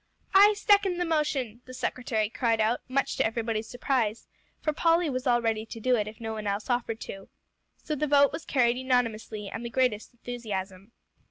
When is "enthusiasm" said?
10.13-10.91